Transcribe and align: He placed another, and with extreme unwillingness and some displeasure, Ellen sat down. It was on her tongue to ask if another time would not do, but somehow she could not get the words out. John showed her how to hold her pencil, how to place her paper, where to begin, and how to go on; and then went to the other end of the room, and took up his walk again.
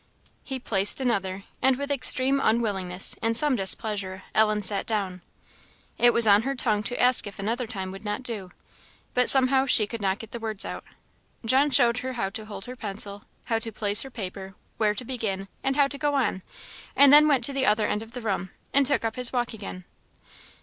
He 0.43 0.57
placed 0.57 0.99
another, 0.99 1.43
and 1.61 1.75
with 1.75 1.91
extreme 1.91 2.41
unwillingness 2.43 3.15
and 3.21 3.37
some 3.37 3.55
displeasure, 3.55 4.23
Ellen 4.33 4.63
sat 4.63 4.87
down. 4.87 5.21
It 5.99 6.11
was 6.11 6.25
on 6.25 6.41
her 6.41 6.55
tongue 6.55 6.81
to 6.85 6.99
ask 6.99 7.27
if 7.27 7.37
another 7.37 7.67
time 7.67 7.91
would 7.91 8.03
not 8.03 8.23
do, 8.23 8.49
but 9.13 9.29
somehow 9.29 9.67
she 9.67 9.85
could 9.85 10.01
not 10.01 10.17
get 10.17 10.31
the 10.31 10.39
words 10.39 10.65
out. 10.65 10.83
John 11.45 11.69
showed 11.69 11.97
her 11.99 12.13
how 12.13 12.31
to 12.31 12.45
hold 12.47 12.65
her 12.65 12.75
pencil, 12.75 13.25
how 13.45 13.59
to 13.59 13.71
place 13.71 14.01
her 14.01 14.09
paper, 14.09 14.55
where 14.77 14.95
to 14.95 15.05
begin, 15.05 15.47
and 15.63 15.75
how 15.75 15.87
to 15.89 15.99
go 15.99 16.15
on; 16.15 16.41
and 16.95 17.13
then 17.13 17.27
went 17.27 17.43
to 17.43 17.53
the 17.53 17.67
other 17.67 17.85
end 17.85 18.01
of 18.01 18.13
the 18.13 18.21
room, 18.21 18.49
and 18.73 18.87
took 18.87 19.05
up 19.05 19.15
his 19.17 19.31
walk 19.31 19.53
again. 19.53 19.85